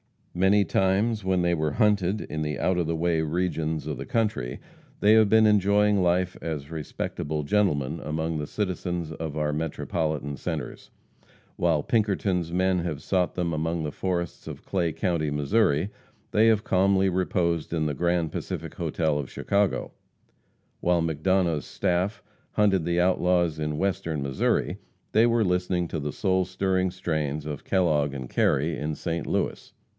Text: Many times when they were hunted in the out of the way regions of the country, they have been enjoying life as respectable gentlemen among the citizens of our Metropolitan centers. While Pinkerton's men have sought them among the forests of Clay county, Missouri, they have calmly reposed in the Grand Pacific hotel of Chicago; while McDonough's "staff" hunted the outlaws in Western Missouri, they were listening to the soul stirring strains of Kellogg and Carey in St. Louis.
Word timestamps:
Many 0.33 0.63
times 0.65 1.23
when 1.23 1.43
they 1.43 1.53
were 1.53 1.73
hunted 1.73 2.21
in 2.21 2.41
the 2.41 2.57
out 2.57 2.77
of 2.77 2.87
the 2.87 2.95
way 2.95 3.21
regions 3.21 3.85
of 3.85 3.97
the 3.97 4.05
country, 4.05 4.59
they 5.01 5.13
have 5.13 5.29
been 5.29 5.45
enjoying 5.45 6.01
life 6.01 6.35
as 6.41 6.71
respectable 6.71 7.43
gentlemen 7.43 7.99
among 8.01 8.39
the 8.39 8.47
citizens 8.47 9.11
of 9.11 9.37
our 9.37 9.53
Metropolitan 9.53 10.37
centers. 10.37 10.89
While 11.57 11.83
Pinkerton's 11.83 12.51
men 12.51 12.79
have 12.79 13.03
sought 13.03 13.35
them 13.35 13.53
among 13.53 13.83
the 13.83 13.91
forests 13.91 14.47
of 14.47 14.65
Clay 14.65 14.91
county, 14.91 15.29
Missouri, 15.29 15.91
they 16.31 16.47
have 16.47 16.63
calmly 16.63 17.09
reposed 17.09 17.71
in 17.73 17.85
the 17.85 17.93
Grand 17.93 18.31
Pacific 18.31 18.73
hotel 18.75 19.19
of 19.19 19.29
Chicago; 19.29 19.91
while 20.79 21.01
McDonough's 21.01 21.65
"staff" 21.65 22.23
hunted 22.53 22.85
the 22.85 22.99
outlaws 22.99 23.59
in 23.59 23.77
Western 23.77 24.23
Missouri, 24.23 24.77
they 25.11 25.27
were 25.27 25.43
listening 25.43 25.87
to 25.89 25.99
the 25.99 26.13
soul 26.13 26.45
stirring 26.45 26.89
strains 26.89 27.45
of 27.45 27.65
Kellogg 27.65 28.13
and 28.15 28.29
Carey 28.29 28.77
in 28.77 28.95
St. 28.95 29.27
Louis. 29.27 29.73